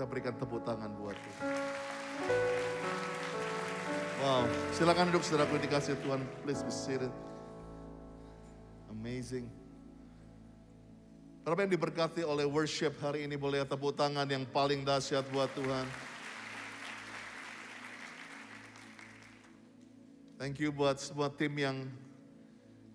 [0.00, 1.52] Kita berikan tepuk tangan buat Tuhan.
[4.24, 6.24] Wow, silakan duduk saudaraku dikasih Tuhan.
[6.40, 7.12] Please be seated.
[8.88, 9.52] Amazing.
[11.44, 15.84] Berapa yang diberkati oleh worship hari ini boleh tepuk tangan yang paling dahsyat buat Tuhan.
[20.40, 21.76] Thank you buat semua tim yang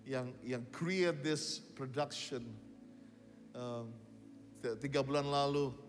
[0.02, 2.50] yang yang create this production.
[3.54, 3.94] Um,
[4.82, 5.85] tiga bulan lalu,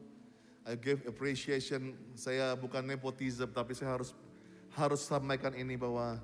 [0.67, 1.95] I give appreciation.
[2.11, 4.11] Saya bukan nepotism, tapi saya harus
[4.75, 6.19] harus sampaikan ini bahwa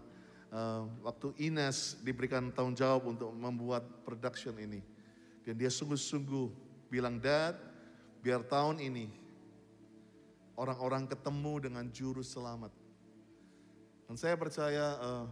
[0.52, 4.84] uh, waktu Ines diberikan tanggung jawab untuk membuat production ini,
[5.48, 6.52] dan dia sungguh-sungguh
[6.92, 7.56] bilang, Dad,
[8.20, 9.08] biar tahun ini
[10.60, 12.70] orang-orang ketemu dengan juru selamat.
[14.12, 15.26] Dan saya percaya uh,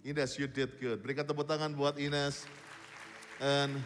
[0.00, 1.04] Ines, you did good.
[1.04, 2.48] Berikan tepuk tangan buat Ines.
[3.36, 3.84] And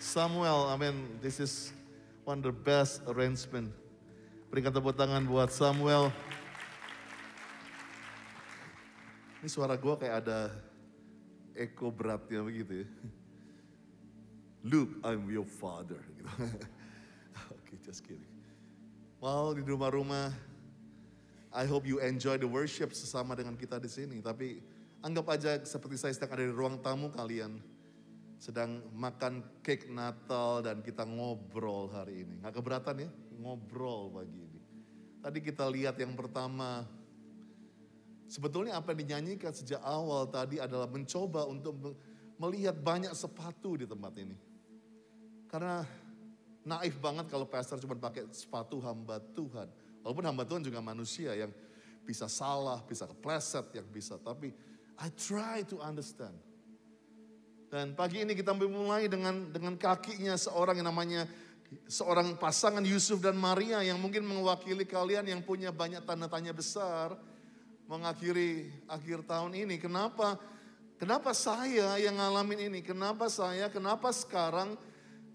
[0.00, 1.76] Samuel, I mean, this is
[2.24, 3.68] one of the best arrangement.
[4.48, 6.08] Berikan tepuk tangan buat Samuel.
[9.44, 10.48] Ini suara gue kayak ada
[11.52, 12.88] eko beratnya begitu ya.
[14.64, 16.00] Luke, I'm your father.
[16.00, 16.24] Gitu.
[16.24, 16.64] Oke,
[17.60, 18.24] okay, just kidding.
[19.20, 20.32] Well, di rumah-rumah,
[21.52, 24.24] I hope you enjoy the worship sesama dengan kita di sini.
[24.24, 24.64] Tapi
[25.04, 27.60] anggap aja seperti saya sedang ada di ruang tamu kalian.
[28.40, 32.40] Sedang makan cake Natal dan kita ngobrol hari ini.
[32.40, 33.10] Gak keberatan ya?
[33.38, 34.60] Ngobrol pagi ini.
[35.22, 36.82] Tadi kita lihat yang pertama,
[38.26, 41.94] sebetulnya apa yang dinyanyikan sejak awal tadi adalah mencoba untuk
[42.38, 44.36] melihat banyak sepatu di tempat ini.
[45.50, 45.82] Karena
[46.62, 49.66] naif banget kalau pastor cuma pakai sepatu hamba Tuhan.
[50.04, 51.50] Walaupun hamba Tuhan juga manusia yang
[52.06, 54.16] bisa salah, bisa kepleset, yang bisa.
[54.20, 54.54] Tapi
[54.98, 56.34] I try to understand.
[57.68, 61.28] Dan pagi ini kita mulai dengan dengan kakinya seorang yang namanya
[61.88, 67.16] seorang pasangan Yusuf dan Maria yang mungkin mewakili kalian yang punya banyak tanda tanya besar
[67.88, 69.80] mengakhiri akhir tahun ini.
[69.80, 70.36] Kenapa?
[71.00, 72.80] Kenapa saya yang ngalamin ini?
[72.84, 73.72] Kenapa saya?
[73.72, 74.76] Kenapa sekarang?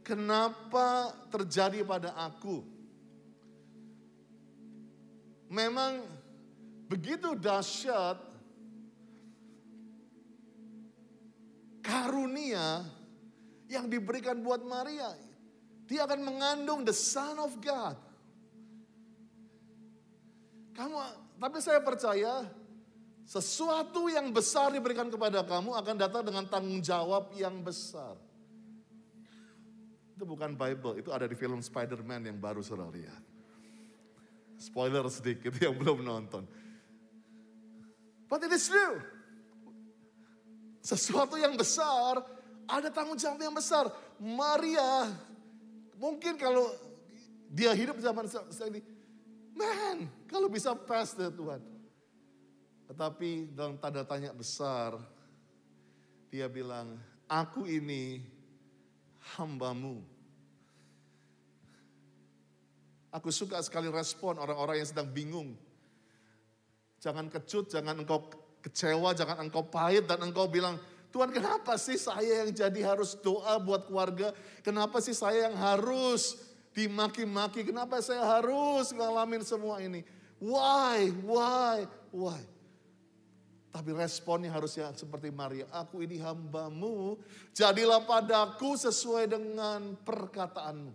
[0.05, 2.61] Kenapa terjadi pada aku?
[5.49, 6.01] Memang
[6.89, 8.17] begitu dahsyat
[11.81, 12.85] karunia
[13.69, 15.13] yang diberikan buat Maria.
[15.87, 17.99] Dia akan mengandung the Son of God.
[20.73, 20.95] Kamu,
[21.37, 22.49] tapi saya percaya
[23.23, 28.17] sesuatu yang besar diberikan kepada kamu akan datang dengan tanggung jawab yang besar.
[30.13, 33.21] Itu bukan Bible, itu ada di film Spider-Man yang baru saudara lihat.
[34.57, 36.47] Spoiler sedikit yang belum nonton.
[38.31, 39.03] But it is true.
[40.83, 42.23] Sesuatu yang besar,
[42.67, 43.87] ada tanggung jawab yang besar.
[44.19, 45.11] Maria,
[46.03, 46.67] mungkin kalau
[47.47, 48.83] dia hidup zaman saya ini,
[49.55, 51.63] man, kalau bisa pass deh Tuhan.
[52.91, 54.99] Tetapi dalam tanda tanya besar,
[56.27, 56.99] dia bilang,
[57.31, 58.19] aku ini
[59.39, 60.03] hambamu.
[63.13, 65.55] Aku suka sekali respon orang-orang yang sedang bingung.
[66.99, 68.27] Jangan kecut, jangan engkau
[68.65, 70.81] kecewa, jangan engkau pahit dan engkau bilang,
[71.13, 74.33] Tuhan kenapa sih saya yang jadi harus doa buat keluarga?
[74.65, 76.41] Kenapa sih saya yang harus
[76.73, 77.61] dimaki-maki?
[77.61, 80.01] Kenapa saya harus ngalamin semua ini?
[80.41, 81.13] Why?
[81.21, 81.85] Why?
[82.09, 82.41] Why?
[83.69, 85.69] Tapi responnya harusnya seperti Maria.
[85.69, 87.21] Aku ini hambamu,
[87.53, 90.93] jadilah padaku sesuai dengan perkataanmu.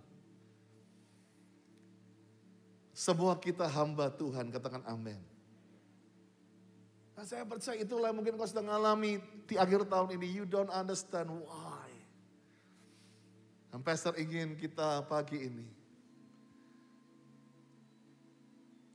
[2.90, 5.28] Semua kita hamba Tuhan, katakan amin.
[7.18, 10.38] Nah, saya percaya itulah mungkin kau sedang alami di akhir tahun ini.
[10.38, 11.90] You don't understand why.
[13.74, 15.66] Dan Pastor ingin kita pagi ini.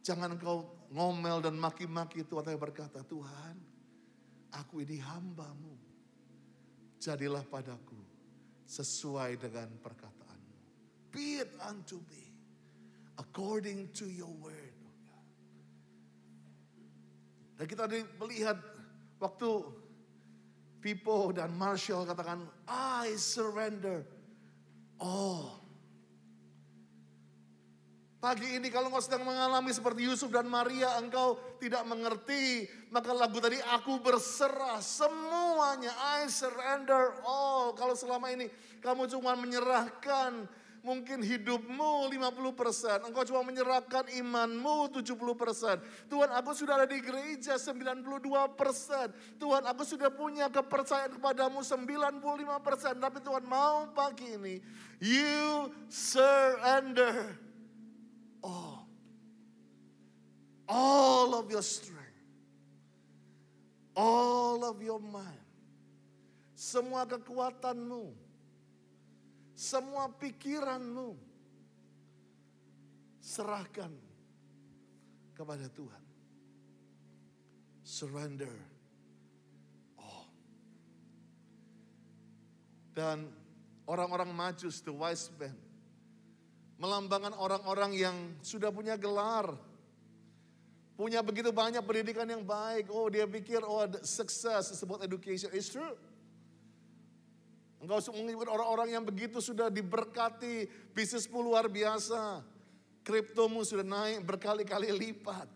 [0.07, 3.59] Jangan kau ngomel dan maki-maki Tuhan yang berkata, Tuhan
[4.55, 5.75] aku ini hambamu.
[7.03, 7.99] Jadilah padaku
[8.63, 10.55] sesuai dengan perkataanmu.
[11.11, 12.31] Be it unto me
[13.19, 14.72] according to your word.
[17.63, 17.87] Dan kita
[18.19, 18.59] melihat
[19.23, 19.47] waktu
[20.83, 24.03] Pipo dan Marshall katakan, I surrender
[24.99, 25.63] all.
[28.19, 32.67] Pagi ini kalau engkau sedang mengalami seperti Yusuf dan Maria, engkau tidak mengerti.
[32.91, 35.95] Maka lagu tadi, aku berserah semuanya.
[36.19, 37.71] I surrender all.
[37.79, 38.51] Kalau selama ini
[38.83, 40.51] kamu cuma menyerahkan
[40.83, 46.11] mungkin hidupmu 50%, engkau cuma menyerahkan imanmu 70%.
[46.11, 49.39] Tuhan aku sudah ada di gereja 92%.
[49.39, 52.99] Tuhan aku sudah punya kepercayaan kepadamu 95%.
[52.99, 54.59] Tapi Tuhan mau pagi ini,
[54.99, 57.39] you surrender.
[58.43, 58.83] Oh,
[60.67, 62.27] all of your strength,
[63.95, 65.47] all of your mind,
[66.59, 68.11] semua kekuatanmu,
[69.53, 71.13] semua pikiranmu,
[73.21, 73.93] serahkan
[75.37, 76.03] kepada Tuhan.
[77.83, 78.53] Surrender
[79.99, 80.25] all.
[82.97, 83.29] Dan
[83.85, 85.53] orang-orang majus, the wise men,
[86.81, 89.53] melambangkan orang-orang yang sudah punya gelar,
[90.95, 92.87] punya begitu banyak pendidikan yang baik.
[92.89, 95.51] Oh dia pikir oh sukses is about education.
[95.51, 95.97] It's true.
[97.83, 102.39] Engkau mengikut orang-orang yang begitu sudah diberkati, bisnismu luar biasa.
[103.03, 105.51] Kriptomu sudah naik berkali-kali lipat.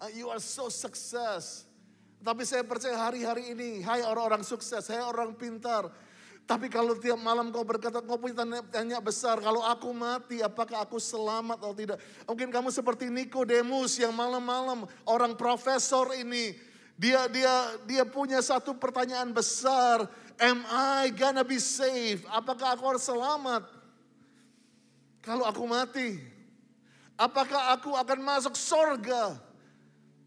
[0.00, 1.68] Uh, you are so success.
[2.24, 5.92] Tapi saya percaya hari-hari ini, hai orang-orang sukses, hai orang pintar.
[6.48, 10.80] Tapi kalau tiap malam kau berkata, kau punya tanya, tanya besar, kalau aku mati, apakah
[10.80, 12.00] aku selamat atau tidak?
[12.24, 16.56] Mungkin kamu seperti Nikodemus yang malam-malam orang profesor ini,
[16.96, 17.54] dia dia
[17.84, 20.08] dia punya satu pertanyaan besar.
[20.36, 22.24] Am I gonna be safe?
[22.32, 23.64] Apakah aku harus selamat?
[25.24, 26.20] Kalau aku mati,
[27.16, 29.36] apakah aku akan masuk sorga?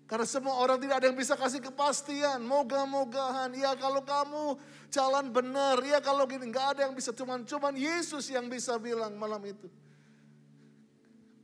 [0.09, 2.41] Karena semua orang tidak ada yang bisa kasih kepastian.
[2.41, 3.53] Moga-mogahan.
[3.53, 4.57] Ya kalau kamu
[4.89, 5.77] jalan benar.
[5.85, 6.49] Ya kalau gini.
[6.49, 7.13] Nggak ada yang bisa.
[7.13, 9.69] Cuman, cuman Yesus yang bisa bilang malam itu.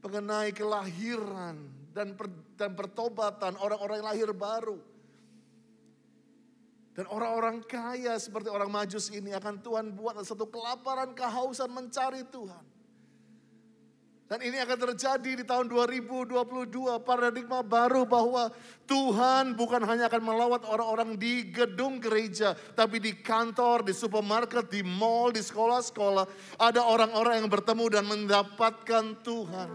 [0.01, 1.61] Mengenai kelahiran
[1.93, 2.25] dan, per,
[2.57, 4.81] dan pertobatan orang-orang yang lahir baru.
[6.95, 12.63] Dan orang-orang kaya seperti orang majus ini akan Tuhan buat satu kelaparan, kehausan mencari Tuhan.
[14.25, 16.33] Dan ini akan terjadi di tahun 2022
[17.05, 18.49] paradigma baru bahwa
[18.89, 24.81] Tuhan bukan hanya akan melawat orang-orang di gedung gereja, tapi di kantor, di supermarket, di
[24.81, 26.25] mall, di sekolah-sekolah
[26.57, 29.69] ada orang-orang yang bertemu dan mendapatkan Tuhan.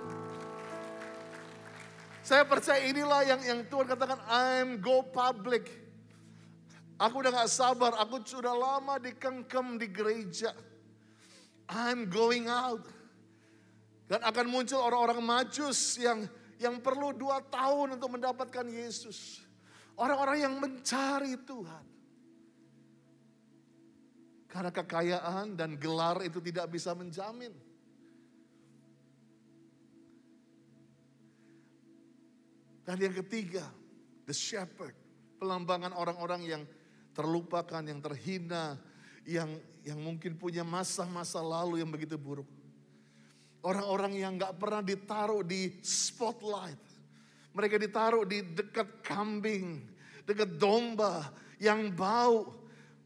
[2.27, 5.80] Saya percaya inilah yang yang Tuhan katakan I'm go public.
[7.01, 10.53] Aku udah gak sabar, aku sudah lama dikengkem di gereja.
[11.65, 12.85] I'm going out.
[14.05, 16.29] Dan akan muncul orang-orang majus yang
[16.61, 19.41] yang perlu dua tahun untuk mendapatkan Yesus.
[19.97, 21.85] Orang-orang yang mencari Tuhan.
[24.51, 27.55] Karena kekayaan dan gelar itu tidak bisa menjamin.
[32.85, 33.65] Dan yang ketiga,
[34.29, 34.93] the shepherd.
[35.41, 36.63] Pelambangan orang-orang yang
[37.13, 38.79] terlupakan, yang terhina,
[39.27, 39.51] yang
[39.85, 42.49] yang mungkin punya masa-masa lalu yang begitu buruk.
[43.61, 46.81] Orang-orang yang gak pernah ditaruh di spotlight.
[47.53, 49.85] Mereka ditaruh di dekat kambing,
[50.25, 51.29] dekat domba
[51.61, 52.57] yang bau.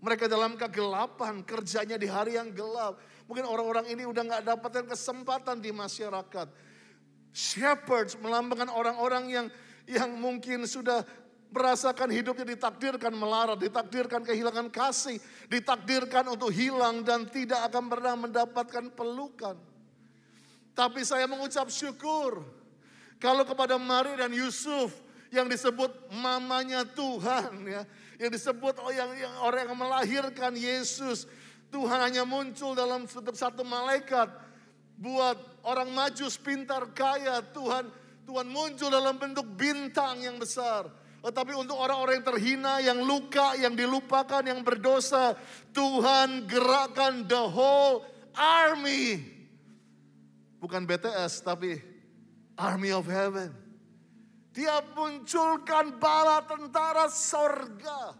[0.04, 3.00] Mereka dalam kegelapan, kerjanya di hari yang gelap.
[3.24, 6.46] Mungkin orang-orang ini udah gak dapatkan kesempatan di masyarakat.
[7.34, 9.46] Shepherds melambangkan orang-orang yang
[9.90, 11.02] yang mungkin sudah
[11.54, 18.90] merasakan hidupnya ditakdirkan melarat, ditakdirkan kehilangan kasih, ditakdirkan untuk hilang dan tidak akan pernah mendapatkan
[18.90, 19.54] pelukan.
[20.74, 22.42] Tapi saya mengucap syukur
[23.22, 24.90] kalau kepada Mari dan Yusuf
[25.30, 27.86] yang disebut mamanya Tuhan ya,
[28.18, 31.30] yang disebut oh yang, yang orang yang melahirkan Yesus,
[31.70, 34.26] Tuhan hanya muncul dalam satu malaikat
[34.98, 37.86] buat orang majus pintar kaya Tuhan
[38.24, 41.03] Tuhan muncul dalam bentuk bintang yang besar.
[41.24, 45.32] Tetapi untuk orang-orang yang terhina, yang luka, yang dilupakan, yang berdosa,
[45.72, 48.04] Tuhan gerakkan the whole
[48.36, 49.34] army
[50.64, 51.76] Bukan BTS tapi
[52.56, 53.52] Army of Heaven.
[54.56, 58.16] Dia munculkan bala tentara sorga.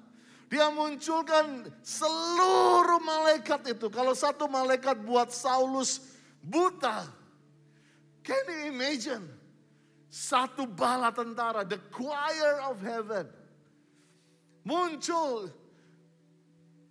[0.53, 3.89] Dia munculkan seluruh malaikat itu.
[3.89, 6.05] Kalau satu malaikat buat Saulus
[6.45, 7.09] buta.
[8.21, 9.25] Can you imagine?
[10.15, 13.27] Satu bala tentara, the choir of heaven.
[14.63, 15.51] Muncul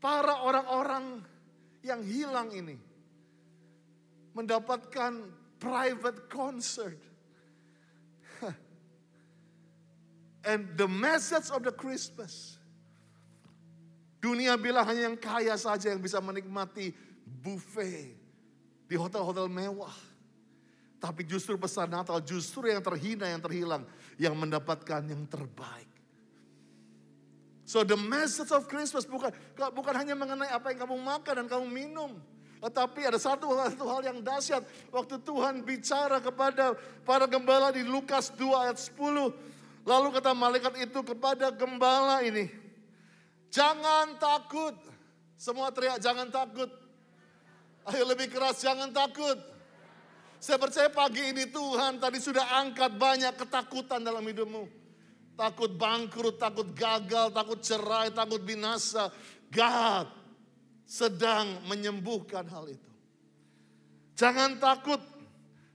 [0.03, 1.23] para orang-orang
[1.79, 2.75] yang hilang ini.
[4.35, 6.99] Mendapatkan private concert.
[10.51, 12.59] And the message of the Christmas.
[14.19, 16.91] Dunia bilang hanya yang kaya saja yang bisa menikmati
[17.23, 18.19] buffet
[18.91, 19.95] di hotel-hotel mewah.
[21.03, 23.83] Tapi justru pesan Natal justru yang terhina, yang terhilang,
[24.15, 25.91] yang mendapatkan yang terbaik.
[27.67, 29.35] So the message of Christmas bukan
[29.75, 32.15] bukan hanya mengenai apa yang kamu makan dan kamu minum.
[32.63, 34.63] Tetapi ada satu satu hal yang dahsyat.
[34.95, 36.71] Waktu Tuhan bicara kepada
[37.03, 39.83] para gembala di Lukas 2 ayat 10.
[39.83, 42.47] Lalu kata malaikat itu kepada gembala ini.
[43.51, 44.79] Jangan takut.
[45.35, 46.71] Semua teriak jangan takut.
[47.91, 49.52] Ayo lebih keras jangan takut.
[50.43, 54.83] Saya percaya pagi ini Tuhan tadi sudah angkat banyak ketakutan dalam hidupmu.
[55.39, 59.07] takut bangkrut, takut gagal, takut cerai, takut binasa.
[59.47, 60.11] God
[60.83, 62.91] sedang menyembuhkan hal itu.
[64.19, 64.99] Jangan takut.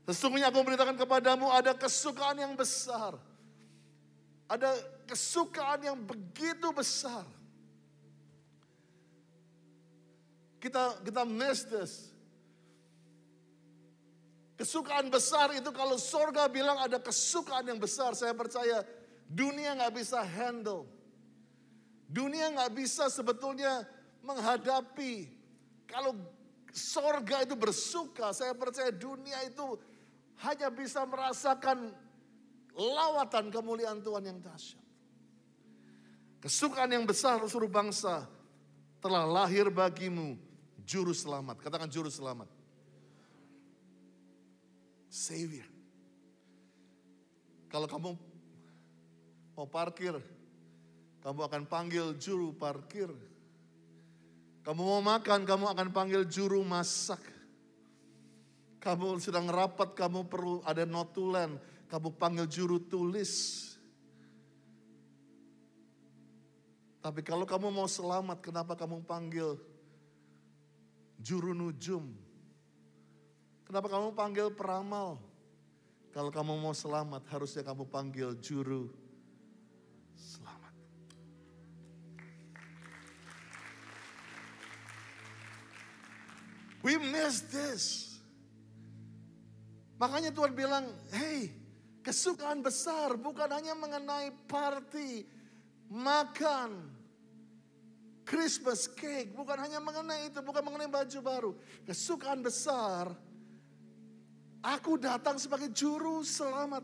[0.05, 3.17] Sesungguhnya aku memberitakan kepadamu ada kesukaan yang besar.
[4.53, 7.25] Ada kesukaan yang begitu besar.
[10.61, 12.18] Kita kita miss this.
[14.59, 18.83] Kesukaan besar itu kalau sorga bilang ada kesukaan yang besar, saya percaya
[19.31, 20.91] dunia nggak bisa handle.
[22.11, 23.87] Dunia nggak bisa sebetulnya
[24.27, 25.31] menghadapi.
[25.87, 26.19] Kalau
[26.75, 29.79] sorga itu bersuka, saya percaya dunia itu
[30.43, 31.95] hanya bisa merasakan
[32.75, 34.83] lawatan kemuliaan Tuhan yang dahsyat.
[36.43, 38.27] Kesukaan yang besar seluruh bangsa
[38.99, 40.35] telah lahir bagimu
[40.83, 41.63] juru selamat.
[41.63, 42.58] Katakan juru selamat.
[45.09, 45.67] Savior.
[47.69, 48.11] Kalau kamu
[49.57, 50.17] mau parkir,
[51.21, 53.11] kamu akan panggil juru parkir.
[54.65, 57.21] Kamu mau makan, kamu akan panggil juru masak.
[58.79, 61.57] Kamu sedang rapat, kamu perlu ada notulen,
[61.89, 63.65] kamu panggil juru tulis.
[67.01, 69.57] Tapi kalau kamu mau selamat, kenapa kamu panggil
[71.17, 72.28] juru nujum?
[73.69, 75.21] Kenapa kamu panggil peramal?
[76.17, 78.89] Kalau kamu mau selamat, harusnya kamu panggil juru
[80.17, 80.73] selamat.
[86.81, 87.85] We miss this.
[90.01, 91.53] Makanya Tuhan bilang, hey,
[92.01, 95.29] kesukaan besar bukan hanya mengenai party,
[95.93, 96.89] makan,
[98.25, 101.51] Christmas cake, bukan hanya mengenai itu, bukan mengenai baju baru.
[101.85, 103.28] Kesukaan besar
[104.63, 106.83] Aku datang sebagai juru selamat.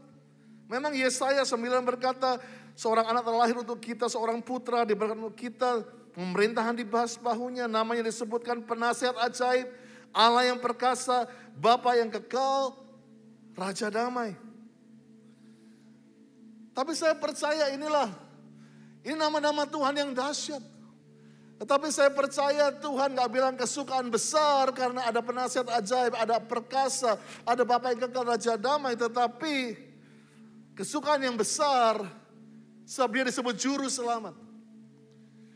[0.70, 2.38] Memang Yesaya 9 berkata,
[2.78, 5.82] seorang anak terlahir untuk kita, seorang putra diberikan untuk kita,
[6.14, 6.86] pemerintahan di
[7.20, 9.68] bahunya, namanya disebutkan penasihat ajaib,
[10.14, 11.26] Allah yang perkasa,
[11.58, 12.78] Bapa yang kekal,
[13.54, 14.34] Raja damai.
[16.74, 18.10] Tapi saya percaya inilah,
[19.06, 20.73] ini nama-nama Tuhan yang dahsyat.
[21.64, 27.64] Tetapi saya percaya Tuhan gak bilang kesukaan besar karena ada penasihat ajaib, ada perkasa, ada
[27.64, 29.00] Bapak yang kekal Raja Damai.
[29.00, 29.72] Tetapi
[30.76, 32.04] kesukaan yang besar
[32.84, 34.36] sebab dia disebut juru selamat.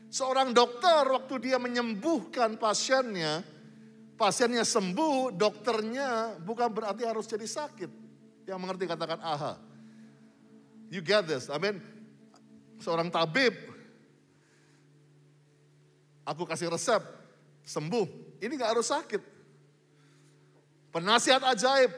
[0.09, 3.45] Seorang dokter waktu dia menyembuhkan pasiennya,
[4.17, 7.91] pasiennya sembuh, dokternya bukan berarti harus jadi sakit.
[8.49, 9.61] Yang mengerti katakan aha.
[10.89, 11.77] You get this, mean,
[12.81, 13.68] seorang tabib
[16.29, 17.01] Aku kasih resep,
[17.65, 18.37] sembuh.
[18.37, 19.21] Ini gak harus sakit.
[20.93, 21.89] Penasihat ajaib,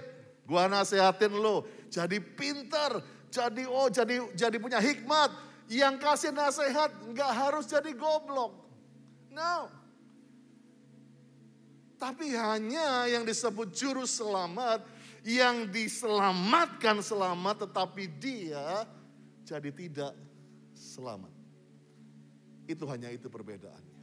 [0.48, 5.52] gua nasihatin lo, jadi pintar, jadi oh jadi jadi punya hikmat.
[5.72, 8.56] Yang kasih nasihat gak harus jadi goblok.
[9.32, 9.72] No.
[11.96, 14.84] Tapi hanya yang disebut juru selamat,
[15.28, 18.84] yang diselamatkan selamat tetapi dia
[19.48, 20.12] jadi tidak
[20.76, 21.32] selamat.
[22.68, 24.01] Itu hanya itu perbedaan.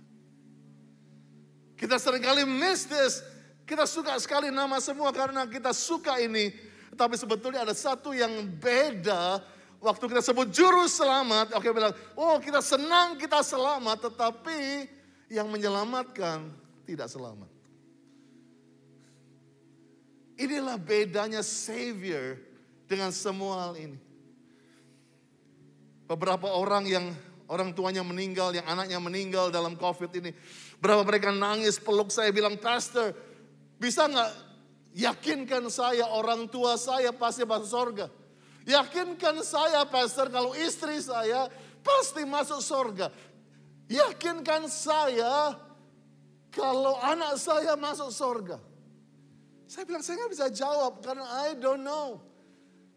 [1.79, 3.23] Kita sering kali miss this.
[3.63, 6.51] Kita suka sekali nama semua karena kita suka ini.
[6.99, 9.39] Tapi sebetulnya ada satu yang beda.
[9.79, 14.91] Waktu kita sebut juru selamat, oke bilang, oh kita senang kita selamat, tetapi
[15.31, 16.51] yang menyelamatkan
[16.83, 17.47] tidak selamat.
[20.35, 22.43] Inilah bedanya Savior
[22.91, 23.99] dengan semua hal ini.
[26.11, 27.07] Beberapa orang yang
[27.47, 30.31] orang tuanya meninggal, yang anaknya meninggal dalam COVID ini.
[30.79, 33.11] Berapa mereka nangis peluk saya bilang, Pastor,
[33.79, 34.31] bisa nggak
[34.95, 38.07] yakinkan saya orang tua saya pasti masuk surga.
[38.69, 41.49] Yakinkan saya Pastor kalau istri saya
[41.83, 43.09] pasti masuk surga.
[43.89, 45.57] Yakinkan saya
[46.53, 48.61] kalau anak saya masuk surga.
[49.69, 52.21] Saya bilang saya nggak bisa jawab karena I don't know.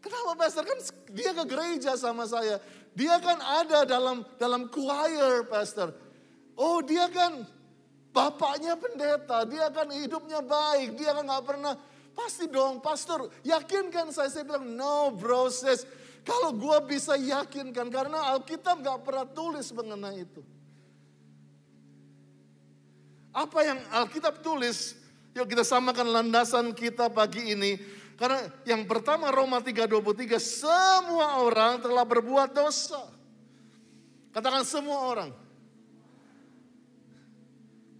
[0.01, 0.77] Kenapa Pastor kan
[1.13, 2.57] dia ke gereja sama saya.
[2.91, 5.95] Dia kan ada dalam dalam choir Pastor.
[6.59, 7.47] Oh dia kan
[8.11, 11.73] Bapaknya pendeta, dia kan hidupnya baik, dia kan gak pernah.
[12.11, 14.27] Pasti dong, pastor, yakinkan saya.
[14.27, 15.47] Saya bilang, no bro.
[16.27, 20.43] Kalau gue bisa yakinkan, karena Alkitab gak pernah tulis mengenai itu.
[23.31, 24.91] Apa yang Alkitab tulis,
[25.31, 27.79] yuk kita samakan landasan kita pagi ini.
[28.19, 33.07] Karena yang pertama Roma 3.23, semua orang telah berbuat dosa.
[34.35, 35.40] Katakan semua orang.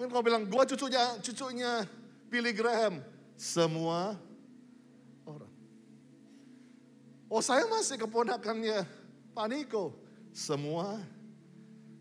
[0.02, 1.86] Mungkin kau bilang, gua cucunya, cucunya
[2.26, 3.06] Billy Graham.
[3.38, 4.18] Semua
[5.30, 5.54] orang.
[7.30, 8.82] Oh saya masih keponakannya
[9.38, 9.94] Pak Niko.
[10.34, 10.98] semua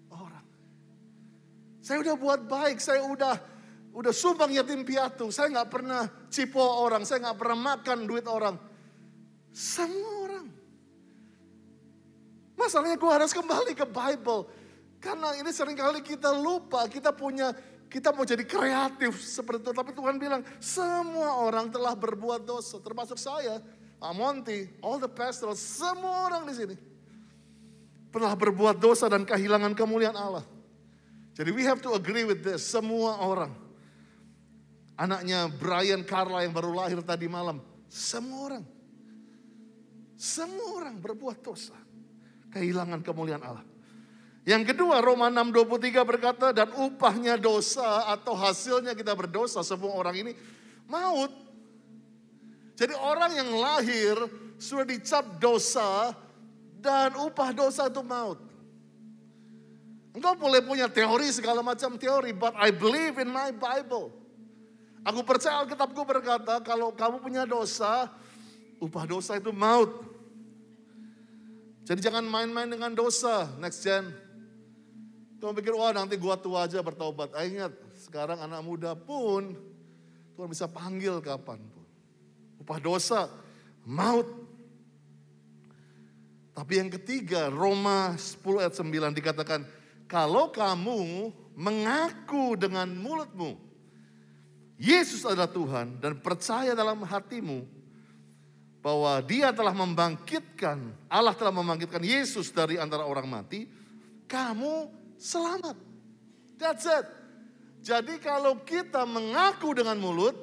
[0.08, 0.46] orang.
[1.84, 3.36] Saya udah buat baik, saya udah
[3.92, 8.56] udah sumbang yatim piatu, saya nggak pernah cipo orang, saya nggak pernah makan duit orang.
[9.52, 10.46] Semua orang.
[12.56, 14.48] Masalahnya gue harus kembali ke Bible.
[15.04, 17.52] Karena ini sering kali kita lupa, kita punya,
[17.90, 19.72] kita mau jadi kreatif seperti itu.
[19.74, 23.58] Tapi Tuhan bilang, semua orang telah berbuat dosa, termasuk saya,
[23.98, 26.76] Pak Monty, all the pastors, semua orang di sini.
[28.14, 30.46] Telah berbuat dosa dan kehilangan kemuliaan Allah.
[31.34, 33.50] Jadi we have to agree with this, semua orang.
[34.94, 37.58] Anaknya Brian Carla yang baru lahir tadi malam,
[37.90, 38.64] semua orang.
[40.20, 41.72] Semua orang berbuat dosa.
[42.52, 43.64] Kehilangan kemuliaan Allah.
[44.48, 50.32] Yang kedua Roma 6:23 berkata dan upahnya dosa atau hasilnya kita berdosa semua orang ini
[50.88, 51.28] maut.
[52.80, 54.16] Jadi orang yang lahir
[54.56, 56.16] sudah dicap dosa
[56.80, 58.40] dan upah dosa itu maut.
[60.16, 64.10] Engkau boleh punya teori segala macam teori, but I believe in my Bible.
[65.04, 68.10] Aku percaya Alkitabku berkata kalau kamu punya dosa,
[68.80, 69.88] upah dosa itu maut.
[71.84, 74.29] Jadi jangan main-main dengan dosa, next gen.
[75.40, 77.32] Tuhan pikir, wah nanti gua tua aja bertobat.
[77.32, 79.56] Ah, ingat, sekarang anak muda pun
[80.36, 81.86] Tuhan bisa panggil kapan pun.
[82.60, 83.32] Upah dosa,
[83.88, 84.28] maut.
[86.52, 89.64] Tapi yang ketiga, Roma 10 ayat 9 dikatakan,
[90.04, 93.56] kalau kamu mengaku dengan mulutmu,
[94.76, 97.64] Yesus adalah Tuhan dan percaya dalam hatimu
[98.80, 103.68] bahwa dia telah membangkitkan, Allah telah membangkitkan Yesus dari antara orang mati,
[104.24, 104.88] kamu
[105.20, 105.76] selamat.
[106.56, 107.06] That's it.
[107.80, 110.36] Jadi kalau kita mengaku dengan mulut,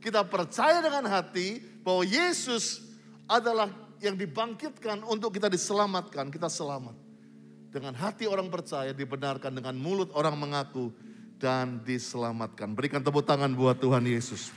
[0.00, 2.84] kita percaya dengan hati bahwa Yesus
[3.24, 3.72] adalah
[4.04, 6.92] yang dibangkitkan untuk kita diselamatkan, kita selamat.
[7.72, 10.92] Dengan hati orang percaya dibenarkan, dengan mulut orang mengaku
[11.40, 12.76] dan diselamatkan.
[12.76, 14.52] Berikan tepuk tangan buat Tuhan Yesus.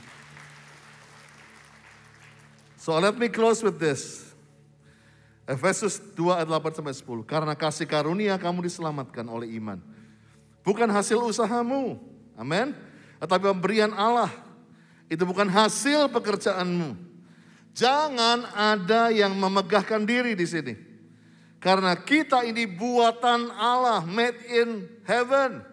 [2.76, 4.27] So let me close with this.
[5.48, 7.24] Efesus 2 ayat 8 sampai 10.
[7.24, 9.80] Karena kasih karunia kamu diselamatkan oleh iman.
[10.60, 11.96] Bukan hasil usahamu.
[12.36, 12.76] Amin.
[13.24, 14.28] Tetapi pemberian Allah.
[15.08, 17.00] Itu bukan hasil pekerjaanmu.
[17.72, 20.76] Jangan ada yang memegahkan diri di sini.
[21.64, 25.64] Karena kita ini buatan Allah, made in heaven.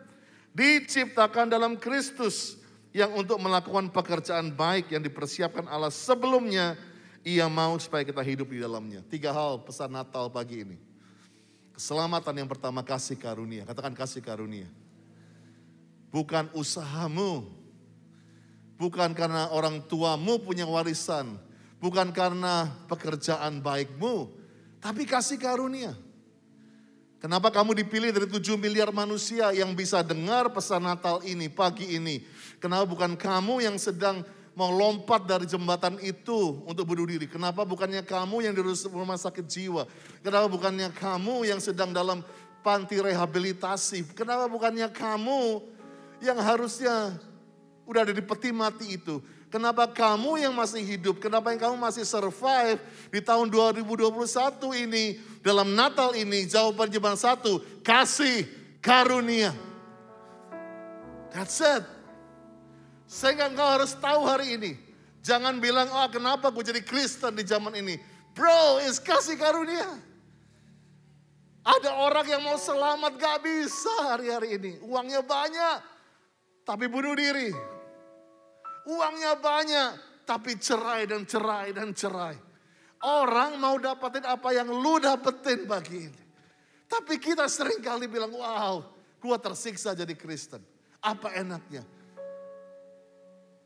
[0.54, 2.62] Diciptakan dalam Kristus
[2.94, 6.78] yang untuk melakukan pekerjaan baik yang dipersiapkan Allah sebelumnya
[7.24, 9.00] ia mau supaya kita hidup di dalamnya.
[9.08, 10.76] Tiga hal pesan Natal pagi ini.
[11.72, 13.64] Keselamatan yang pertama kasih karunia.
[13.64, 14.68] Katakan kasih karunia.
[16.12, 17.48] Bukan usahamu.
[18.76, 21.40] Bukan karena orang tuamu punya warisan.
[21.80, 24.28] Bukan karena pekerjaan baikmu.
[24.78, 25.96] Tapi kasih karunia.
[27.24, 32.20] Kenapa kamu dipilih dari 7 miliar manusia yang bisa dengar pesan Natal ini pagi ini?
[32.60, 34.20] Kenapa bukan kamu yang sedang
[34.54, 37.26] mau lompat dari jembatan itu untuk bunuh diri?
[37.26, 39.86] Kenapa bukannya kamu yang di rumah sakit jiwa?
[40.22, 42.22] Kenapa bukannya kamu yang sedang dalam
[42.62, 44.14] panti rehabilitasi?
[44.14, 45.62] Kenapa bukannya kamu
[46.22, 47.18] yang harusnya
[47.84, 49.18] udah ada di peti mati itu?
[49.54, 51.22] Kenapa kamu yang masih hidup?
[51.22, 52.82] Kenapa yang kamu masih survive
[53.14, 54.10] di tahun 2021
[54.82, 55.22] ini?
[55.46, 57.62] Dalam Natal ini jawaban cuma satu.
[57.86, 58.50] Kasih
[58.82, 59.54] karunia.
[61.30, 61.93] That's it.
[63.04, 64.72] Sehingga engkau harus tahu hari ini.
[65.24, 67.96] Jangan bilang, oh kenapa gue jadi Kristen di zaman ini.
[68.36, 69.96] Bro, is kasih karunia.
[71.64, 74.72] Ada orang yang mau selamat gak bisa hari-hari ini.
[74.84, 75.80] Uangnya banyak,
[76.68, 77.48] tapi bunuh diri.
[78.84, 79.90] Uangnya banyak,
[80.28, 82.36] tapi cerai dan cerai dan cerai.
[83.00, 86.22] Orang mau dapetin apa yang lu dapetin pagi ini.
[86.84, 88.84] Tapi kita sering kali bilang, wow,
[89.20, 90.60] gua tersiksa jadi Kristen.
[91.00, 91.80] Apa enaknya?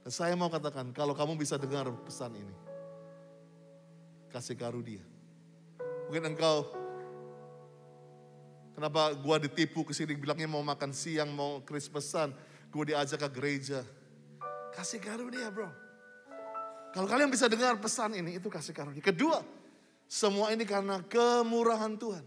[0.08, 2.56] Saya mau katakan, kalau kamu bisa dengar pesan ini,
[4.32, 5.04] kasih karunia.
[6.08, 6.64] Mungkin engkau,
[8.72, 12.32] kenapa gua ditipu ke sini bilangnya mau makan siang, mau Christmasan,
[12.72, 13.84] gua diajak ke gereja.
[14.72, 15.68] Kasih karunia bro.
[16.96, 19.04] Kalau kalian bisa dengar pesan ini, itu kasih karunia.
[19.04, 19.44] Kedua,
[20.08, 22.24] semua ini karena kemurahan Tuhan.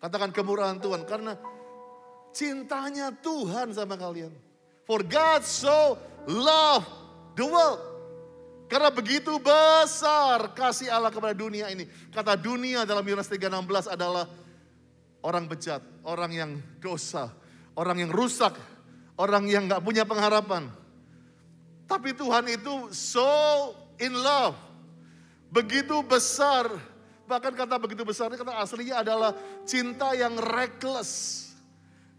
[0.00, 1.36] Katakan kemurahan Tuhan, karena
[2.32, 4.32] cintanya Tuhan sama kalian.
[4.88, 6.84] For God so love
[7.38, 7.80] the world.
[8.66, 11.86] Karena begitu besar kasih Allah kepada dunia ini.
[12.10, 14.26] Kata dunia dalam Yohanes 3:16 adalah
[15.22, 16.50] orang bejat, orang yang
[16.82, 17.30] dosa,
[17.78, 18.58] orang yang rusak,
[19.14, 20.66] orang yang gak punya pengharapan.
[21.86, 23.70] Tapi Tuhan itu so
[24.02, 24.58] in love.
[25.46, 26.66] Begitu besar
[27.26, 29.34] Bahkan kata begitu besar, kata aslinya adalah
[29.66, 31.42] cinta yang reckless.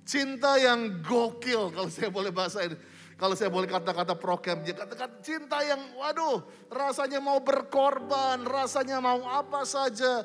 [0.04, 2.76] Cinta yang gokil kalau saya boleh bahasa ini.
[3.18, 9.26] Kalau saya boleh kata-kata prokem, dia katakan cinta yang waduh rasanya mau berkorban, rasanya mau
[9.26, 10.22] apa saja.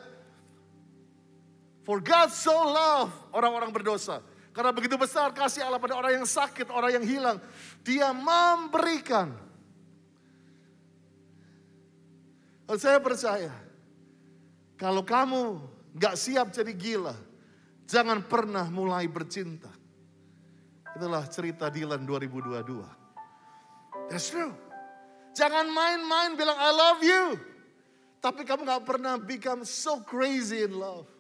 [1.89, 4.21] For God so love orang-orang berdosa.
[4.53, 7.41] Karena begitu besar kasih Allah pada orang yang sakit, orang yang hilang.
[7.81, 9.33] Dia memberikan.
[12.69, 13.57] Dan saya percaya,
[14.77, 15.65] kalau kamu
[15.97, 17.17] gak siap jadi gila,
[17.89, 19.73] jangan pernah mulai bercinta.
[21.03, 22.63] Itulah cerita Dylan 2022.
[24.07, 24.55] That's true.
[25.35, 27.43] Jangan main-main bilang I love you.
[28.23, 31.11] Tapi kamu gak pernah become so crazy in love.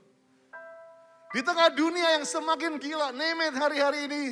[1.35, 4.25] Di tengah dunia yang semakin gila, name it hari-hari ini.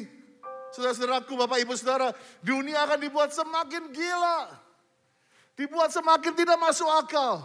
[0.70, 2.14] Saudara-saudaraku, Bapak Ibu Saudara,
[2.46, 4.54] dunia akan dibuat semakin gila.
[5.58, 7.42] Dibuat semakin tidak masuk akal.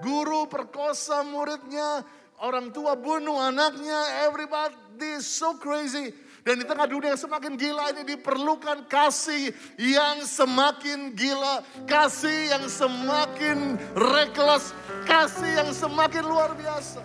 [0.00, 2.08] Guru perkosa muridnya,
[2.40, 6.21] orang tua bunuh anaknya, everybody so crazy.
[6.42, 11.62] Dan di tengah dunia yang semakin gila ini diperlukan kasih yang semakin gila.
[11.86, 14.74] Kasih yang semakin reckless.
[15.06, 16.98] Kasih yang semakin luar biasa.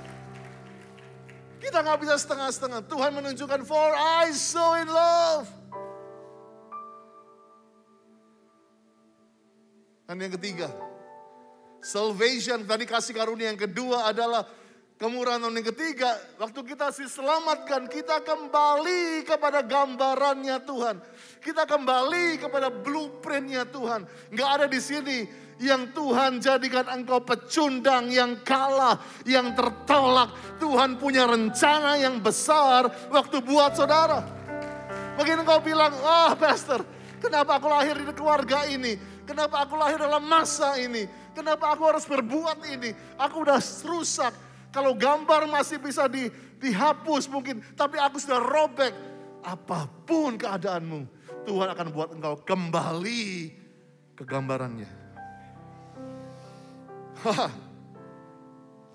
[1.62, 2.82] Kita nggak bisa setengah-setengah.
[2.90, 5.46] Tuhan menunjukkan for I so in love.
[10.10, 10.72] Dan yang ketiga,
[11.84, 14.48] salvation tadi kasih karunia yang kedua adalah
[14.98, 16.10] Kemurahan yang ketiga,
[16.42, 20.98] waktu kita diselamatkan, kita kembali kepada gambarannya Tuhan.
[21.38, 24.10] Kita kembali kepada blueprintnya Tuhan.
[24.34, 25.30] Nggak ada di sini
[25.62, 30.34] yang Tuhan jadikan engkau pecundang, yang kalah, yang tertolak.
[30.58, 34.26] Tuhan punya rencana yang besar waktu buat saudara.
[35.14, 36.82] Mungkin engkau bilang, oh pastor,
[37.22, 38.98] kenapa aku lahir di keluarga ini?
[39.30, 41.06] Kenapa aku lahir dalam masa ini?
[41.38, 42.98] Kenapa aku harus berbuat ini?
[43.22, 44.47] Aku udah rusak
[44.78, 46.30] kalau gambar masih bisa di,
[46.62, 48.94] dihapus mungkin, tapi aku sudah robek.
[49.42, 51.10] Apa pun keadaanmu,
[51.50, 53.26] Tuhan akan buat engkau kembali
[54.14, 54.86] ke gambarannya.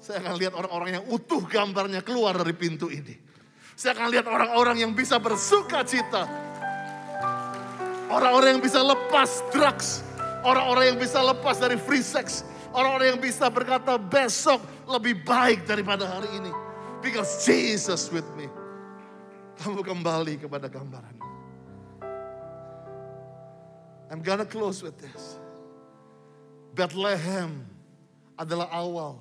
[0.03, 3.19] Saya akan lihat orang-orang yang utuh gambarnya keluar dari pintu ini.
[3.75, 6.31] Saya akan lihat orang-orang yang bisa bersuka cita.
[8.07, 10.07] Orang-orang yang bisa lepas drugs.
[10.47, 12.47] Orang-orang yang bisa lepas dari free sex.
[12.73, 16.53] Orang-orang yang bisa berkata besok lebih baik daripada hari ini.
[17.05, 18.49] Because Jesus with me.
[19.61, 21.21] Kamu kembali kepada gambaran.
[24.09, 25.41] I'm gonna close with this.
[26.73, 27.65] Bethlehem
[28.37, 29.21] adalah awal.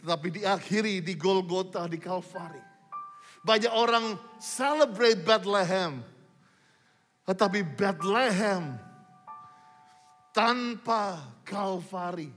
[0.00, 2.60] Tetapi diakhiri di Golgota, di Kalvari.
[3.44, 6.00] Banyak orang celebrate Bethlehem.
[7.28, 8.80] Tetapi Bethlehem
[10.30, 12.30] tanpa Kalvari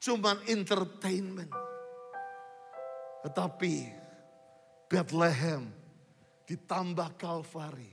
[0.00, 1.50] cuman entertainment.
[3.26, 3.74] Tetapi
[4.86, 5.66] Bethlehem
[6.46, 7.90] ditambah Calvary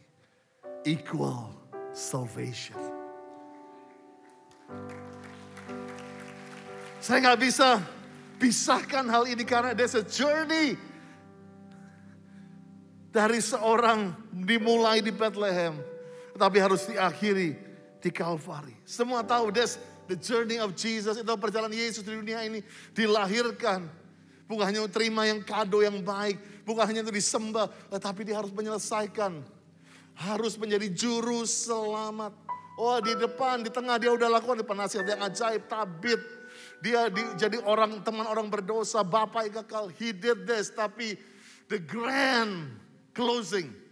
[0.85, 1.49] equal
[1.89, 2.77] salvation.
[7.01, 7.81] Saya nggak bisa
[8.37, 10.77] pisahkan hal ini karena there's a journey
[13.09, 15.81] dari seorang dimulai di Bethlehem,
[16.37, 17.72] tetapi harus diakhiri
[18.03, 18.75] di Calvary.
[18.83, 19.79] Semua tahu there's
[20.11, 22.59] the journey of Jesus itu perjalanan Yesus di dunia ini
[22.91, 23.87] dilahirkan.
[24.43, 26.35] Bukan hanya terima yang kado yang baik,
[26.67, 29.39] bukan hanya untuk disembah, tetapi dia harus menyelesaikan.
[30.13, 32.35] Harus menjadi juru selamat.
[32.77, 36.21] Oh di depan, di tengah dia udah lakukan di penasihat yang ajaib, tabit.
[36.83, 39.89] Dia di, jadi orang teman orang berdosa, bapak kekal.
[39.95, 41.15] He did this, tapi
[41.71, 42.77] the grand
[43.15, 43.82] closing.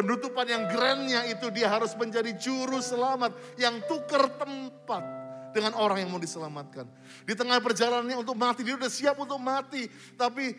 [0.00, 5.04] Penutupan yang grandnya itu dia harus menjadi juru selamat yang tukar tempat
[5.52, 6.88] dengan orang yang mau diselamatkan.
[7.28, 9.84] Di tengah perjalanannya untuk mati, dia udah siap untuk mati.
[10.16, 10.56] Tapi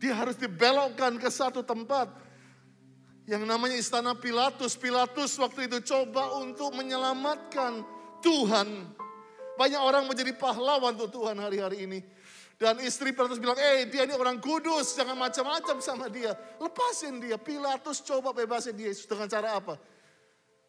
[0.00, 2.16] dia harus dibelokkan ke satu tempat.
[3.28, 4.72] Yang namanya istana Pilatus.
[4.80, 7.84] Pilatus waktu itu coba untuk menyelamatkan
[8.24, 8.88] Tuhan.
[9.60, 12.00] Banyak orang menjadi pahlawan untuk Tuhan hari-hari ini.
[12.62, 16.30] Dan istri Pilatus bilang, eh dia ini orang kudus, jangan macam-macam sama dia.
[16.62, 17.34] Lepasin dia.
[17.34, 19.74] Pilatus coba bebasin dia dengan cara apa?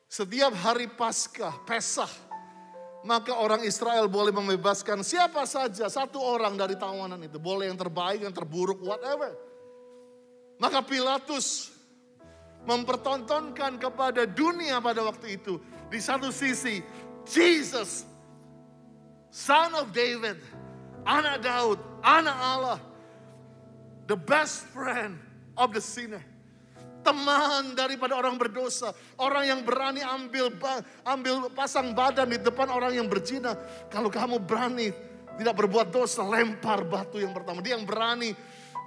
[0.10, 2.10] Setiap hari Paskah, Pesah,
[3.06, 7.38] maka orang Israel boleh membebaskan siapa saja, satu orang dari tawanan itu.
[7.38, 9.30] Boleh yang terbaik, yang terburuk, whatever.
[10.58, 11.78] Maka Pilatus
[12.66, 15.62] mempertontonkan kepada dunia pada waktu itu.
[15.94, 16.82] Di satu sisi,
[17.30, 18.02] Jesus,
[19.30, 20.42] son of David,
[21.06, 22.80] anak Daud, anak Allah.
[24.04, 25.16] The best friend
[25.56, 26.24] of the sinner
[27.04, 30.56] teman daripada orang berdosa, orang yang berani ambil
[31.04, 33.54] ambil pasang badan di depan orang yang berzina.
[33.92, 34.90] Kalau kamu berani
[35.36, 37.60] tidak berbuat dosa, lempar batu yang pertama.
[37.60, 38.32] Dia yang berani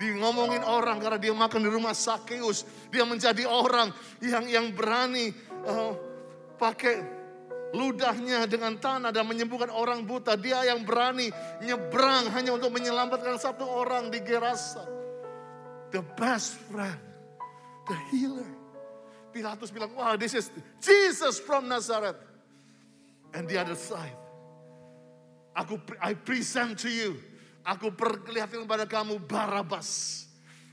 [0.01, 2.65] di ngomongin orang karena dia makan di rumah Sakeus.
[2.89, 3.93] Dia menjadi orang
[4.25, 5.31] yang yang berani
[5.69, 5.93] uh,
[6.57, 7.16] pakai
[7.75, 10.39] ludahnya dengan tanah dan menyembuhkan orang buta.
[10.39, 11.33] Dia yang berani
[11.65, 14.85] nyebrang hanya untuk menyelamatkan satu orang di Gerasa.
[15.91, 17.01] The best friend,
[17.91, 18.51] the healer.
[19.35, 20.49] Pilatus bilang, wah this is
[20.79, 22.19] Jesus from Nazareth.
[23.37, 24.17] And the other side,
[25.57, 27.17] Aku I present to you.
[27.67, 30.23] Aku perlihatkan kepada kamu Barabas.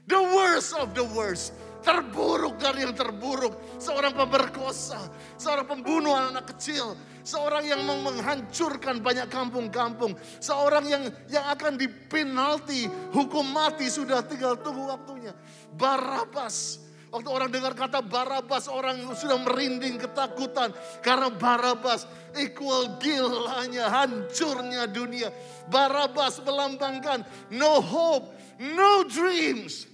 [0.05, 1.55] The worst of the worst.
[1.83, 3.75] Terburuk dari yang terburuk.
[3.75, 5.03] Seorang pemerkosa.
[5.35, 6.95] Seorang pembunuh anak, kecil.
[7.27, 10.15] Seorang yang menghancurkan banyak kampung-kampung.
[10.39, 12.87] Seorang yang yang akan dipinalti.
[13.11, 15.35] Hukum mati sudah tinggal tunggu waktunya.
[15.75, 16.79] Barabas.
[17.13, 20.73] Waktu orang dengar kata Barabas, orang sudah merinding ketakutan.
[21.05, 25.29] Karena Barabas equal gilanya, hancurnya dunia.
[25.69, 27.21] Barabas melambangkan
[27.53, 29.92] no hope, no dreams.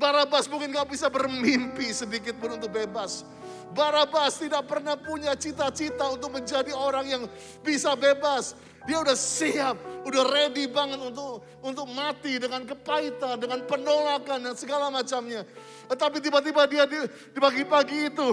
[0.00, 3.28] Barabas mungkin gak bisa bermimpi sedikit pun untuk bebas.
[3.76, 7.22] Barabas tidak pernah punya cita-cita untuk menjadi orang yang
[7.60, 8.56] bisa bebas.
[8.88, 9.76] Dia udah siap,
[10.08, 15.44] udah ready banget untuk untuk mati dengan kepahitan, dengan penolakan dan segala macamnya.
[15.92, 18.32] Tetapi tiba-tiba dia di, di pagi-pagi itu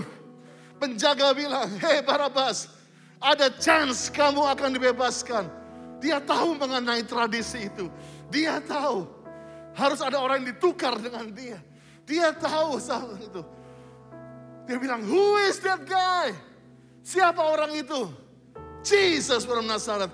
[0.79, 2.71] penjaga bilang, "Hei Barabas,
[3.19, 5.51] ada chance kamu akan dibebaskan."
[5.99, 7.91] Dia tahu mengenai tradisi itu.
[8.31, 9.16] Dia tahu
[9.77, 11.61] harus ada orang yang ditukar dengan dia.
[12.09, 13.45] Dia tahu soal itu.
[14.65, 16.33] Dia bilang, "Who is that guy?"
[17.07, 18.11] Siapa orang itu?
[18.83, 20.11] Jesus from Nazareth.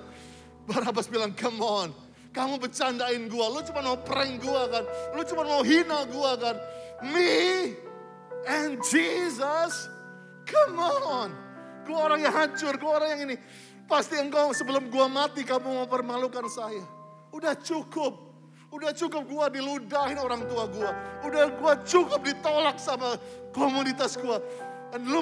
[0.70, 1.90] Barabas bilang, come on.
[2.34, 4.84] Kamu bercandain gua, lu cuma mau prank gua kan.
[5.14, 6.58] Lu cuma mau hina gua kan.
[7.06, 7.78] Me
[8.50, 9.90] and Jesus,
[10.50, 11.30] come on.
[11.86, 13.38] Gua orang yang hancur, gua orang yang ini.
[13.86, 16.82] Pasti engkau sebelum gua mati kamu mau permalukan saya.
[17.30, 18.33] Udah cukup.
[18.74, 20.92] Udah cukup gua diludahin orang tua gua.
[21.22, 23.22] Udah gua cukup ditolak sama
[23.54, 24.42] komunitas gua.
[24.90, 25.22] Dan lu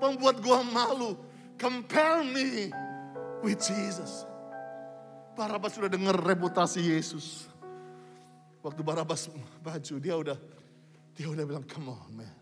[0.00, 1.12] membuat gua malu.
[1.60, 2.72] Compare me
[3.44, 4.24] with Jesus.
[5.36, 7.44] Barabas sudah dengar reputasi Yesus.
[8.64, 9.28] Waktu Barabas
[9.60, 10.38] baju, dia udah
[11.12, 12.34] dia udah bilang, come on man.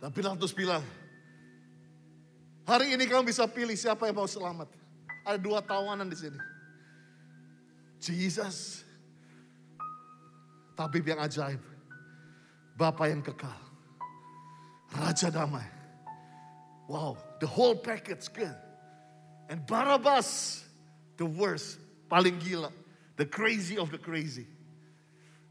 [0.00, 0.80] Dan Pilatus bilang,
[2.64, 4.72] hari ini kamu bisa pilih siapa yang mau selamat.
[5.26, 6.57] Ada dua tawanan di sini.
[7.98, 8.86] Jesus,
[10.78, 11.60] tabib yang ajaib,
[12.78, 13.58] Bapak yang kekal,
[14.94, 15.66] Raja damai.
[16.88, 18.54] Wow, the whole package good.
[19.50, 20.62] And Barabas,
[21.20, 21.76] the worst,
[22.08, 22.72] paling gila,
[23.18, 24.46] the crazy of the crazy.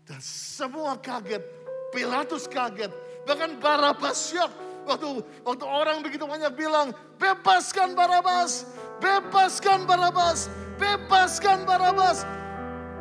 [0.08, 1.44] Dan semua kaget,
[1.92, 2.90] Pilatus kaget,
[3.28, 4.50] bahkan Barabas shock.
[4.88, 8.64] Waktu, waktu orang begitu banyak bilang, bebaskan Barabas,
[9.04, 12.24] bebaskan Barabas, bebaskan Barabas.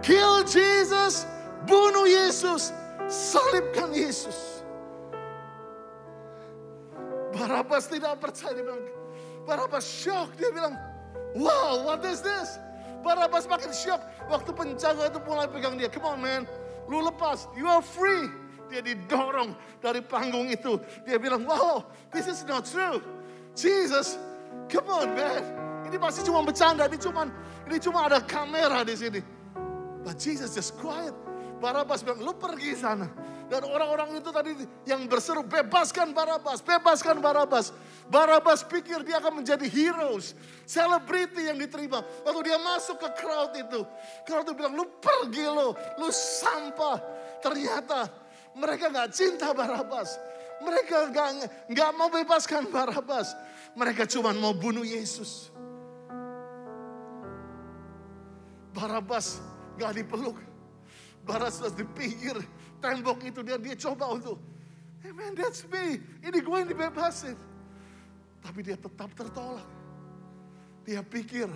[0.04, 1.24] Kill Jesus,
[1.64, 2.72] bunuh Yesus,
[3.08, 4.64] salibkan Yesus.
[7.36, 8.84] Barabas tidak percaya, dia bilang,
[9.44, 10.74] Barabas shock, dia bilang,
[11.36, 12.56] Wow, what is this?
[13.04, 14.00] Barabas makin shock.
[14.32, 15.92] Waktu penjaga itu mulai pegang dia.
[15.92, 16.42] Come on man,
[16.88, 17.44] lu lepas.
[17.52, 18.32] You are free.
[18.72, 20.80] Dia didorong dari panggung itu.
[21.06, 22.98] Dia bilang, wow, this is not true.
[23.54, 24.18] Jesus,
[24.66, 25.44] come on man.
[25.86, 26.90] Ini pasti cuma bercanda.
[26.90, 27.30] Ini cuma,
[27.66, 29.20] ini cuma ada kamera di sini.
[30.06, 31.14] But Jesus just quiet.
[31.58, 33.10] Barabas bilang, lu pergi sana.
[33.46, 34.52] Dan orang-orang itu tadi
[34.90, 37.70] yang berseru, bebaskan Barabas, bebaskan Barabas.
[38.10, 40.34] Barabas pikir dia akan menjadi heroes,
[40.66, 42.02] selebriti yang diterima.
[42.26, 43.86] Waktu dia masuk ke crowd itu,
[44.26, 46.98] crowd itu bilang, lu pergi lo, lu sampah.
[47.38, 48.10] Ternyata
[48.58, 50.18] mereka gak cinta Barabas.
[50.62, 51.30] Mereka gak,
[51.70, 53.30] gak mau bebaskan Barabas.
[53.78, 55.54] Mereka cuma mau bunuh Yesus.
[58.76, 59.40] Barabas
[59.80, 60.36] gak dipeluk.
[61.24, 62.36] Barabas dipikir
[62.78, 64.36] tembok itu dia dia coba untuk
[65.00, 65.96] hey man that's me.
[66.20, 67.34] Ini gue yang dibebasin.
[68.44, 69.64] Tapi dia tetap tertolak.
[70.84, 71.48] Dia pikir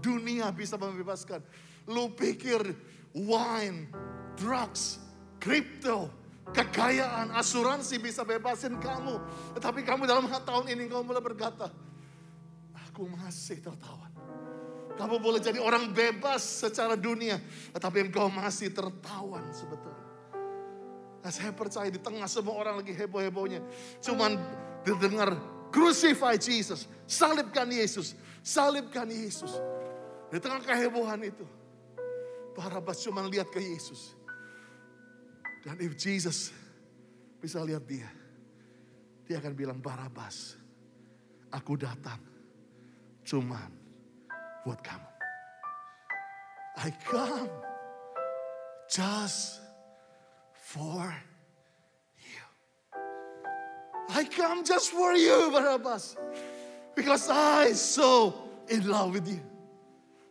[0.00, 1.44] dunia bisa membebaskan.
[1.86, 2.64] Lu pikir
[3.14, 3.92] wine
[4.34, 4.98] drugs
[5.38, 6.10] crypto
[6.50, 9.20] kekayaan asuransi bisa bebasin kamu.
[9.54, 11.70] Tetapi kamu dalam tahun ini kamu mulai berkata
[12.96, 14.05] aku masih tertawan
[14.96, 17.36] kamu boleh jadi orang bebas secara dunia,
[17.76, 20.04] tetapi engkau masih tertawan sebetulnya.
[21.20, 23.60] Nah, saya percaya di tengah semua orang lagi heboh-hebohnya.
[24.00, 24.40] Cuman
[24.86, 25.36] didengar
[25.68, 26.86] crucify Jesus.
[27.04, 28.14] Salibkan Yesus.
[28.40, 29.58] Salibkan Yesus.
[30.30, 31.42] Di tengah kehebohan itu.
[32.54, 34.16] Barabas cuma lihat ke Yesus.
[35.66, 36.54] Dan if Jesus
[37.42, 38.06] bisa lihat dia.
[39.26, 40.54] Dia akan bilang Barabas.
[41.50, 42.22] Aku datang
[43.26, 43.85] cuman
[44.66, 45.10] buat kamu.
[46.82, 47.48] I come
[48.90, 49.62] just
[50.52, 51.06] for
[52.18, 52.44] you.
[54.10, 56.18] I come just for you, Barabbas.
[56.98, 58.34] Because I so
[58.66, 59.40] in love with you.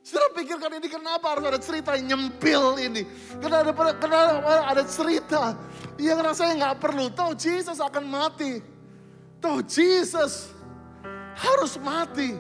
[0.06, 3.10] Saudara pikirkan ini kenapa harus ada cerita yang nyempil ini.
[3.42, 5.58] Karena ada, kenapa ada cerita
[5.98, 7.10] yang rasanya nggak perlu.
[7.10, 8.62] Tahu Jesus akan mati.
[9.42, 10.54] Tahu Jesus
[11.34, 12.38] harus mati.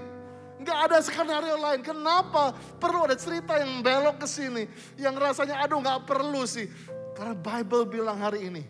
[0.65, 1.85] Nggak ada skenario lain.
[1.85, 2.49] Kenapa
[2.81, 4.65] perlu ada cerita yang belok ke sini.
[4.97, 6.65] Yang rasanya aduh nggak perlu sih.
[7.13, 8.65] Karena Bible bilang hari ini.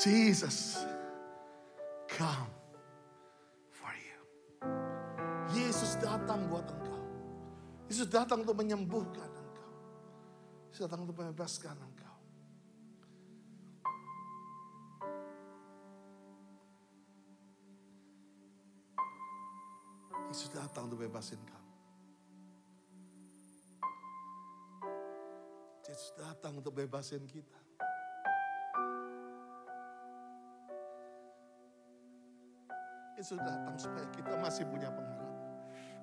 [0.00, 0.80] Jesus
[2.08, 2.52] come
[3.68, 4.20] for you.
[5.52, 7.04] Yesus datang buat engkau.
[7.92, 9.72] Yesus datang untuk menyembuhkan engkau.
[10.72, 11.95] Yesus datang untuk membebaskan engkau.
[20.36, 21.72] Yesus datang untuk bebasin kamu.
[25.88, 27.60] Yesus datang untuk bebasin kita.
[33.16, 35.40] Yesus datang supaya kita masih punya pengharapan.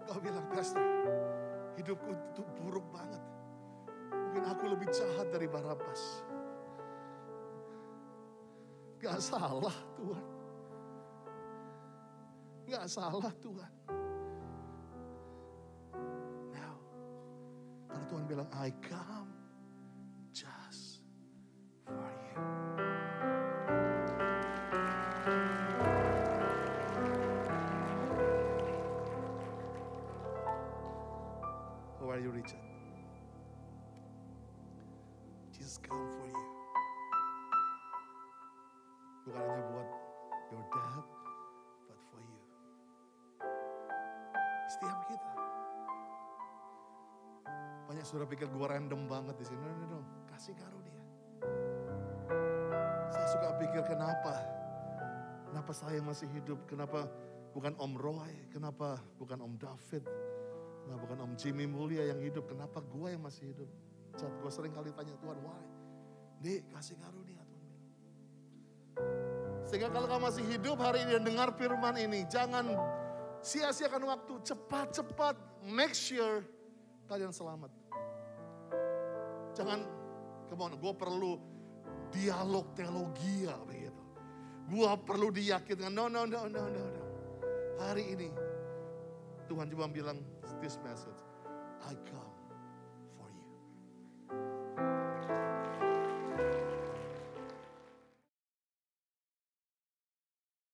[0.09, 0.81] Kau bilang, Pastor,
[1.77, 3.21] hidupku itu buruk banget.
[4.09, 6.25] Mungkin aku lebih jahat dari Barabas.
[8.97, 10.25] Gak salah Tuhan.
[12.65, 13.73] Gak salah Tuhan.
[18.43, 19.31] Karena Tuhan bilang, I come
[20.33, 21.01] just
[21.85, 22.41] for you.
[31.99, 32.59] How are you, Richard?
[35.55, 36.43] Jesus come for you.
[39.23, 39.89] Bukan hanya buat
[40.51, 41.05] your dad,
[41.87, 42.39] but for you.
[44.67, 45.42] Setiap kita.
[47.93, 49.61] Banyak sudah pikir gue random banget di sini.
[49.61, 49.99] No, no, no.
[50.25, 50.97] Kasih karunia.
[53.13, 54.33] Saya suka pikir kenapa?
[55.45, 56.65] Kenapa saya masih hidup?
[56.65, 57.05] Kenapa
[57.53, 58.33] bukan Om Roy?
[58.49, 60.09] Kenapa bukan Om David?
[60.09, 62.49] Kenapa bukan Om Jimmy Mulia yang hidup?
[62.49, 63.69] Kenapa gue yang masih hidup?
[64.17, 65.61] Saat gue sering kali tanya Tuhan, why?
[66.41, 67.77] Dek, kasih karunia Tuhan.
[69.69, 72.73] Sehingga kalau kamu masih hidup hari ini dan dengar firman ini, jangan
[73.45, 74.33] sia-siakan waktu.
[74.41, 75.37] Cepat-cepat
[75.69, 76.41] make sure
[77.05, 77.82] kalian selamat.
[79.53, 79.79] Jangan,
[80.49, 81.31] come on, gue perlu
[82.09, 84.03] dialog teologi ya begitu.
[84.69, 87.03] Gue perlu diyakinkan, no, no, no, no, no, no.
[87.77, 88.29] Hari ini
[89.45, 90.21] Tuhan cuma bilang
[90.61, 91.19] this message,
[91.85, 92.32] I come